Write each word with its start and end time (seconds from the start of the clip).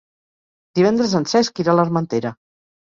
Divendres 0.79 1.15
en 1.21 1.29
Cesc 1.35 1.63
irà 1.67 1.77
a 1.77 1.79
l'Armentera. 1.81 2.37